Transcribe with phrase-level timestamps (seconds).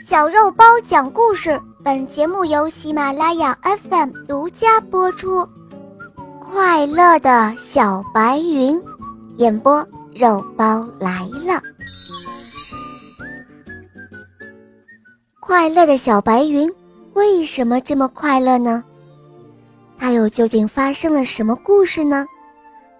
[0.00, 5.48] 小肉包讲故事，本节目由喜马拉雅 FM 独家播出。
[6.40, 8.80] 快乐的小白云，
[9.36, 11.62] 演播肉包来了。
[15.40, 16.70] 快乐的小白云
[17.12, 18.82] 为什么这么快乐呢？
[19.96, 22.26] 它又究竟发生了什么故事呢？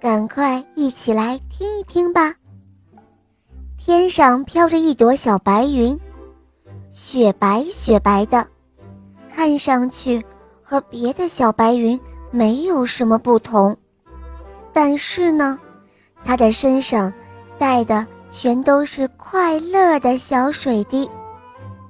[0.00, 2.34] 赶快一起来听一听吧。
[3.76, 5.98] 天上飘着一朵小白云。
[6.96, 8.46] 雪白雪白的，
[9.34, 10.24] 看上去
[10.62, 11.98] 和别的小白云
[12.30, 13.76] 没有什么不同，
[14.72, 15.58] 但是呢，
[16.24, 17.12] 它的身上
[17.58, 21.10] 带的全都是快乐的小水滴，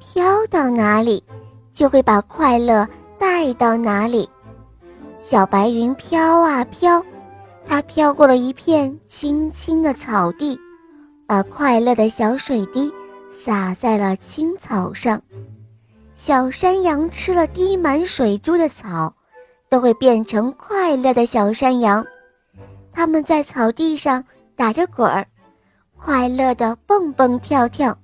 [0.01, 1.23] 飘到哪里
[1.71, 4.27] 就会把快乐带到哪里。
[5.21, 7.05] 小白云飘啊飘，
[7.67, 10.59] 它飘过了一片青青的草地，
[11.27, 12.91] 把快乐的小水滴。
[13.35, 15.21] 洒在了青草上，
[16.15, 19.13] 小山羊吃了滴满水珠的草，
[19.69, 22.07] 都会变成快乐的小山羊。
[22.93, 25.27] 它们在草地上打着滚儿，
[25.99, 27.95] 快乐地蹦蹦跳跳。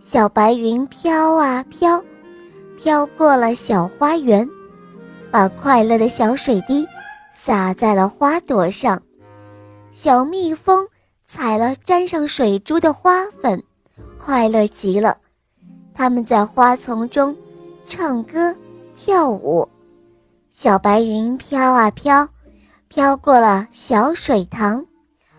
[0.00, 2.04] 小白云飘啊飘，
[2.76, 4.46] 飘过了小花园，
[5.30, 6.86] 把快乐的小水滴
[7.32, 9.00] 洒在了花朵上。
[9.90, 10.86] 小蜜蜂
[11.24, 13.64] 采了沾上水珠的花粉。
[14.18, 15.16] 快乐极了，
[15.94, 17.34] 他们在花丛中
[17.86, 18.54] 唱歌
[18.94, 19.66] 跳舞。
[20.50, 22.28] 小白云飘啊飘，
[22.88, 24.84] 飘过了小水塘，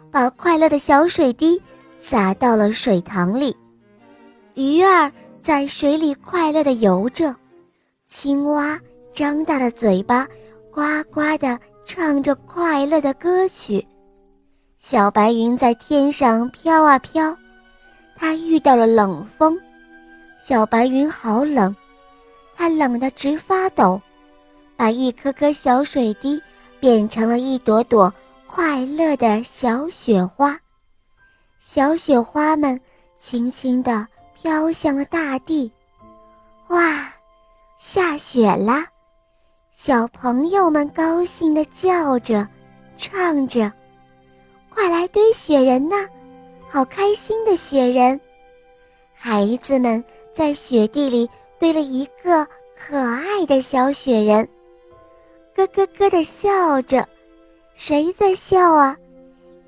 [0.10, 1.62] 把快乐的小水滴
[1.98, 3.56] 洒到了水塘里。
[4.56, 7.36] 鱼儿在水里快乐地游着，
[8.08, 8.80] 青蛙
[9.14, 10.28] 张大了嘴巴，
[10.72, 13.86] 呱呱地唱着快乐的歌曲。
[14.80, 17.36] 小白云在天上飘啊飘。
[18.20, 19.58] 它遇到了冷风，
[20.42, 21.74] 小白云好冷，
[22.54, 24.00] 它冷得直发抖，
[24.76, 26.42] 把一颗颗小水滴
[26.82, 28.14] 变成了一朵朵
[28.46, 30.60] 快乐的小雪花。
[31.62, 32.80] 小雪花们
[33.18, 34.06] 轻轻地
[34.36, 35.72] 飘向了大地。
[36.68, 37.12] 哇，
[37.78, 38.86] 下雪啦！
[39.74, 42.46] 小朋友们高兴地叫着，
[42.98, 43.72] 唱着
[44.70, 45.96] ：“快来堆雪人呐！”
[46.72, 48.20] 好开心的雪人，
[49.16, 52.48] 孩子们在雪地里堆了一个
[52.78, 54.48] 可爱的小雪人，
[55.56, 57.04] 咯咯咯地笑着。
[57.74, 58.96] 谁在笑啊？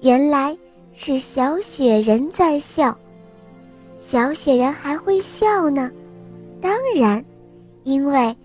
[0.02, 0.56] 原来
[0.94, 2.96] 是小雪人在笑。
[4.00, 5.90] 小雪人还会笑呢，
[6.62, 7.24] 当然，
[7.84, 8.36] 因为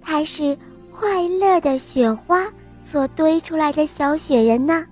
[0.00, 0.56] 它是
[0.90, 2.50] 快乐的雪花
[2.82, 4.86] 所堆出来的小雪人呢。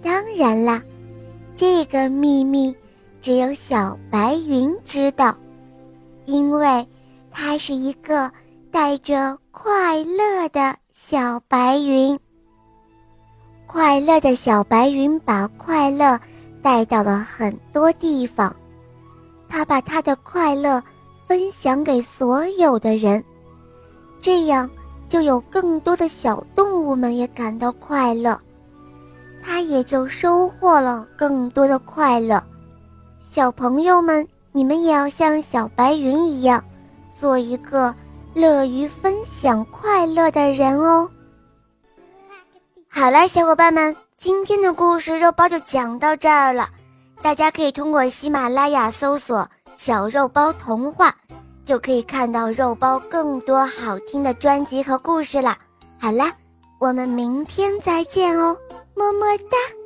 [0.00, 0.80] 当然啦。
[1.56, 2.74] 这个秘密
[3.22, 5.34] 只有小白云知道，
[6.26, 6.86] 因为
[7.30, 8.30] 它是一个
[8.70, 12.18] 带着快乐的小白云。
[13.66, 16.20] 快乐的小白云把快乐
[16.62, 18.54] 带到了很多地方，
[19.48, 20.82] 它把它的快乐
[21.26, 23.24] 分享给所有的人，
[24.20, 24.68] 这样
[25.08, 28.38] 就有更多的小动物们也感到快乐。
[29.46, 32.42] 他也就收获了更多的快乐。
[33.22, 36.62] 小朋友们，你们也要像小白云一样，
[37.14, 37.94] 做一个
[38.34, 41.08] 乐于分享快乐的人哦。
[42.88, 46.68] 好了，小伙伴们，今天的故事肉包就讲到这儿了。
[47.22, 51.14] 大家可以通过喜马拉雅搜索“小肉包童话”，
[51.64, 55.56] 就可以看到肉包更多好听的专辑和故事了。
[56.00, 56.24] 好了，
[56.80, 58.56] 我们明天再见哦。
[58.96, 59.85] 么么哒。